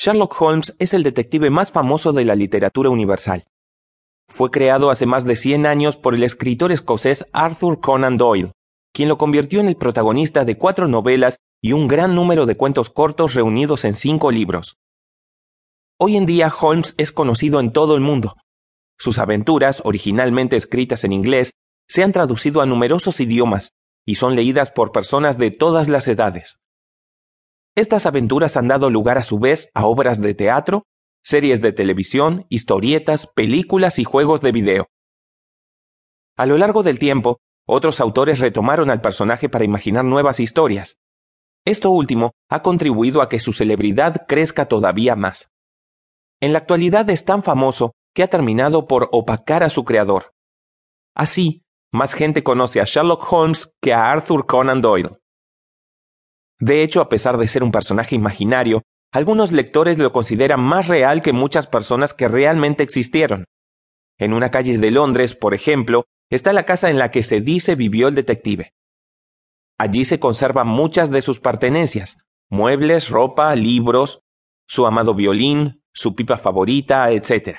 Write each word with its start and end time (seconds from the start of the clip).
Sherlock 0.00 0.40
Holmes 0.40 0.76
es 0.78 0.94
el 0.94 1.02
detective 1.02 1.50
más 1.50 1.72
famoso 1.72 2.12
de 2.12 2.24
la 2.24 2.36
literatura 2.36 2.88
universal. 2.88 3.48
Fue 4.28 4.52
creado 4.52 4.90
hace 4.90 5.06
más 5.06 5.24
de 5.24 5.34
100 5.34 5.66
años 5.66 5.96
por 5.96 6.14
el 6.14 6.22
escritor 6.22 6.70
escocés 6.70 7.26
Arthur 7.32 7.80
Conan 7.80 8.16
Doyle, 8.16 8.52
quien 8.94 9.08
lo 9.08 9.18
convirtió 9.18 9.58
en 9.58 9.66
el 9.66 9.76
protagonista 9.76 10.44
de 10.44 10.56
cuatro 10.56 10.86
novelas 10.86 11.38
y 11.60 11.72
un 11.72 11.88
gran 11.88 12.14
número 12.14 12.46
de 12.46 12.56
cuentos 12.56 12.90
cortos 12.90 13.34
reunidos 13.34 13.84
en 13.84 13.94
cinco 13.94 14.30
libros. 14.30 14.76
Hoy 15.98 16.16
en 16.16 16.26
día 16.26 16.46
Holmes 16.60 16.94
es 16.96 17.10
conocido 17.10 17.58
en 17.58 17.72
todo 17.72 17.96
el 17.96 18.00
mundo. 18.00 18.36
Sus 18.98 19.18
aventuras, 19.18 19.82
originalmente 19.84 20.54
escritas 20.54 21.02
en 21.02 21.12
inglés, 21.12 21.54
se 21.88 22.04
han 22.04 22.12
traducido 22.12 22.60
a 22.60 22.66
numerosos 22.66 23.18
idiomas 23.18 23.72
y 24.06 24.14
son 24.14 24.36
leídas 24.36 24.70
por 24.70 24.92
personas 24.92 25.38
de 25.38 25.50
todas 25.50 25.88
las 25.88 26.06
edades. 26.06 26.60
Estas 27.78 28.06
aventuras 28.06 28.56
han 28.56 28.66
dado 28.66 28.90
lugar 28.90 29.18
a 29.18 29.22
su 29.22 29.38
vez 29.38 29.70
a 29.72 29.86
obras 29.86 30.20
de 30.20 30.34
teatro, 30.34 30.82
series 31.22 31.60
de 31.60 31.70
televisión, 31.70 32.44
historietas, 32.48 33.28
películas 33.28 34.00
y 34.00 34.04
juegos 34.04 34.40
de 34.40 34.50
video. 34.50 34.88
A 36.36 36.46
lo 36.46 36.58
largo 36.58 36.82
del 36.82 36.98
tiempo, 36.98 37.38
otros 37.68 38.00
autores 38.00 38.40
retomaron 38.40 38.90
al 38.90 39.00
personaje 39.00 39.48
para 39.48 39.64
imaginar 39.64 40.04
nuevas 40.04 40.40
historias. 40.40 40.98
Esto 41.64 41.90
último 41.90 42.32
ha 42.50 42.62
contribuido 42.62 43.22
a 43.22 43.28
que 43.28 43.38
su 43.38 43.52
celebridad 43.52 44.26
crezca 44.26 44.66
todavía 44.66 45.14
más. 45.14 45.48
En 46.40 46.52
la 46.52 46.58
actualidad 46.58 47.08
es 47.10 47.24
tan 47.24 47.44
famoso 47.44 47.92
que 48.12 48.24
ha 48.24 48.28
terminado 48.28 48.88
por 48.88 49.08
opacar 49.12 49.62
a 49.62 49.68
su 49.68 49.84
creador. 49.84 50.32
Así, 51.14 51.62
más 51.92 52.14
gente 52.14 52.42
conoce 52.42 52.80
a 52.80 52.84
Sherlock 52.86 53.32
Holmes 53.32 53.72
que 53.80 53.92
a 53.92 54.10
Arthur 54.10 54.46
Conan 54.46 54.82
Doyle. 54.82 55.20
De 56.60 56.82
hecho, 56.82 57.00
a 57.00 57.08
pesar 57.08 57.38
de 57.38 57.46
ser 57.46 57.62
un 57.62 57.70
personaje 57.70 58.16
imaginario, 58.16 58.82
algunos 59.12 59.52
lectores 59.52 59.98
lo 59.98 60.12
consideran 60.12 60.60
más 60.60 60.88
real 60.88 61.22
que 61.22 61.32
muchas 61.32 61.66
personas 61.66 62.14
que 62.14 62.28
realmente 62.28 62.82
existieron. 62.82 63.44
En 64.18 64.34
una 64.34 64.50
calle 64.50 64.76
de 64.76 64.90
Londres, 64.90 65.34
por 65.34 65.54
ejemplo, 65.54 66.04
está 66.30 66.52
la 66.52 66.64
casa 66.64 66.90
en 66.90 66.98
la 66.98 67.10
que 67.10 67.22
se 67.22 67.40
dice 67.40 67.76
vivió 67.76 68.08
el 68.08 68.14
detective. 68.14 68.72
Allí 69.78 70.04
se 70.04 70.18
conservan 70.18 70.66
muchas 70.66 71.10
de 71.10 71.22
sus 71.22 71.38
pertenencias, 71.38 72.18
muebles, 72.50 73.08
ropa, 73.08 73.54
libros, 73.54 74.20
su 74.66 74.86
amado 74.86 75.14
violín, 75.14 75.82
su 75.94 76.14
pipa 76.16 76.36
favorita, 76.36 77.10
etc. 77.12 77.58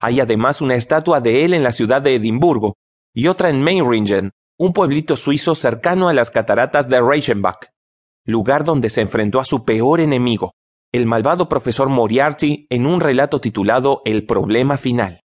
Hay 0.00 0.20
además 0.20 0.60
una 0.60 0.74
estatua 0.74 1.20
de 1.20 1.44
él 1.44 1.54
en 1.54 1.62
la 1.62 1.72
ciudad 1.72 2.02
de 2.02 2.16
Edimburgo 2.16 2.74
y 3.14 3.28
otra 3.28 3.48
en 3.48 3.62
Meiringen, 3.62 4.32
un 4.58 4.72
pueblito 4.74 5.16
suizo 5.16 5.54
cercano 5.54 6.08
a 6.08 6.12
las 6.12 6.30
cataratas 6.30 6.88
de 6.88 7.00
Reichenbach 7.00 7.73
lugar 8.24 8.64
donde 8.64 8.90
se 8.90 9.02
enfrentó 9.02 9.40
a 9.40 9.44
su 9.44 9.64
peor 9.64 10.00
enemigo, 10.00 10.52
el 10.92 11.06
malvado 11.06 11.48
profesor 11.48 11.88
Moriarty, 11.88 12.66
en 12.70 12.86
un 12.86 13.00
relato 13.00 13.40
titulado 13.40 14.00
El 14.04 14.24
problema 14.26 14.78
final. 14.78 15.20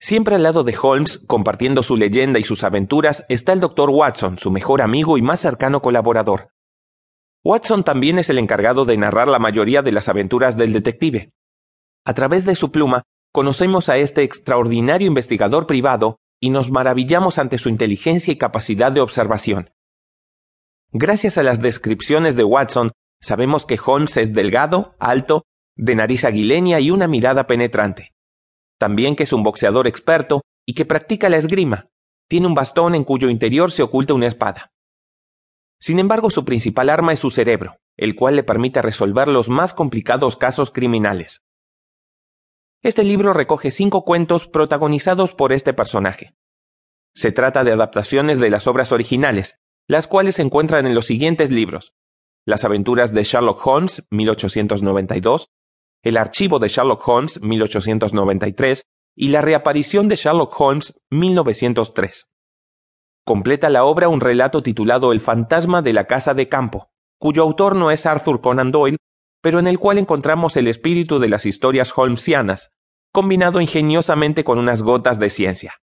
Siempre 0.00 0.34
al 0.34 0.42
lado 0.42 0.64
de 0.64 0.76
Holmes, 0.80 1.18
compartiendo 1.28 1.84
su 1.84 1.96
leyenda 1.96 2.40
y 2.40 2.44
sus 2.44 2.64
aventuras, 2.64 3.24
está 3.28 3.52
el 3.52 3.60
doctor 3.60 3.90
Watson, 3.90 4.38
su 4.38 4.50
mejor 4.50 4.82
amigo 4.82 5.16
y 5.16 5.22
más 5.22 5.38
cercano 5.38 5.80
colaborador. 5.80 6.48
Watson 7.44 7.84
también 7.84 8.18
es 8.18 8.28
el 8.28 8.38
encargado 8.38 8.84
de 8.84 8.96
narrar 8.96 9.28
la 9.28 9.38
mayoría 9.38 9.82
de 9.82 9.92
las 9.92 10.08
aventuras 10.08 10.56
del 10.56 10.72
detective. 10.72 11.32
A 12.04 12.14
través 12.14 12.44
de 12.44 12.56
su 12.56 12.72
pluma, 12.72 13.04
conocemos 13.32 13.88
a 13.88 13.96
este 13.96 14.24
extraordinario 14.24 15.06
investigador 15.06 15.68
privado 15.68 16.18
y 16.40 16.50
nos 16.50 16.70
maravillamos 16.70 17.38
ante 17.38 17.58
su 17.58 17.68
inteligencia 17.68 18.32
y 18.32 18.38
capacidad 18.38 18.90
de 18.90 19.00
observación. 19.00 19.70
Gracias 20.94 21.38
a 21.38 21.42
las 21.42 21.62
descripciones 21.62 22.36
de 22.36 22.44
Watson, 22.44 22.92
sabemos 23.18 23.64
que 23.64 23.80
Holmes 23.82 24.18
es 24.18 24.34
delgado, 24.34 24.94
alto, 24.98 25.44
de 25.74 25.94
nariz 25.94 26.24
aguileña 26.24 26.80
y 26.80 26.90
una 26.90 27.08
mirada 27.08 27.46
penetrante. 27.46 28.12
También 28.78 29.16
que 29.16 29.22
es 29.22 29.32
un 29.32 29.42
boxeador 29.42 29.86
experto 29.86 30.42
y 30.66 30.74
que 30.74 30.84
practica 30.84 31.30
la 31.30 31.38
esgrima. 31.38 31.88
Tiene 32.28 32.46
un 32.46 32.54
bastón 32.54 32.94
en 32.94 33.04
cuyo 33.04 33.30
interior 33.30 33.72
se 33.72 33.82
oculta 33.82 34.12
una 34.12 34.26
espada. 34.26 34.70
Sin 35.80 35.98
embargo, 35.98 36.28
su 36.28 36.44
principal 36.44 36.90
arma 36.90 37.14
es 37.14 37.20
su 37.20 37.30
cerebro, 37.30 37.78
el 37.96 38.14
cual 38.14 38.36
le 38.36 38.42
permite 38.42 38.82
resolver 38.82 39.28
los 39.28 39.48
más 39.48 39.72
complicados 39.72 40.36
casos 40.36 40.70
criminales. 40.70 41.40
Este 42.82 43.02
libro 43.02 43.32
recoge 43.32 43.70
cinco 43.70 44.04
cuentos 44.04 44.46
protagonizados 44.46 45.32
por 45.32 45.54
este 45.54 45.72
personaje. 45.72 46.34
Se 47.14 47.32
trata 47.32 47.64
de 47.64 47.72
adaptaciones 47.72 48.38
de 48.38 48.50
las 48.50 48.66
obras 48.66 48.92
originales, 48.92 49.56
las 49.88 50.06
cuales 50.06 50.36
se 50.36 50.42
encuentran 50.42 50.86
en 50.86 50.94
los 50.94 51.06
siguientes 51.06 51.50
libros. 51.50 51.94
Las 52.44 52.64
aventuras 52.64 53.12
de 53.12 53.24
Sherlock 53.24 53.66
Holmes, 53.66 54.04
1892, 54.10 55.50
El 56.02 56.16
archivo 56.16 56.58
de 56.58 56.68
Sherlock 56.68 57.06
Holmes, 57.06 57.40
1893, 57.40 58.84
y 59.14 59.28
La 59.28 59.42
reaparición 59.42 60.08
de 60.08 60.16
Sherlock 60.16 60.58
Holmes, 60.60 60.94
1903. 61.10 62.26
Completa 63.24 63.70
la 63.70 63.84
obra 63.84 64.08
un 64.08 64.20
relato 64.20 64.62
titulado 64.62 65.12
El 65.12 65.20
fantasma 65.20 65.82
de 65.82 65.92
la 65.92 66.06
casa 66.06 66.34
de 66.34 66.48
campo, 66.48 66.90
cuyo 67.18 67.42
autor 67.42 67.76
no 67.76 67.90
es 67.90 68.04
Arthur 68.06 68.40
Conan 68.40 68.72
Doyle, 68.72 68.96
pero 69.40 69.58
en 69.58 69.66
el 69.66 69.78
cual 69.78 69.98
encontramos 69.98 70.56
el 70.56 70.66
espíritu 70.68 71.18
de 71.18 71.28
las 71.28 71.46
historias 71.46 71.92
holmesianas, 71.94 72.70
combinado 73.12 73.60
ingeniosamente 73.60 74.42
con 74.42 74.58
unas 74.58 74.82
gotas 74.82 75.18
de 75.18 75.30
ciencia. 75.30 75.81